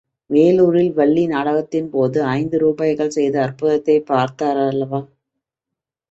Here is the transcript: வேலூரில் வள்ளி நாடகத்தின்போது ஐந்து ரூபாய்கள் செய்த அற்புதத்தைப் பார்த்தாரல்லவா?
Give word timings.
வேலூரில் 0.29 0.93
வள்ளி 0.93 1.27
நாடகத்தின்போது 1.27 2.19
ஐந்து 2.31 2.57
ரூபாய்கள் 2.57 3.09
செய்த 3.09 3.41
அற்புதத்தைப் 3.41 4.07
பார்த்தாரல்லவா? 4.09 5.01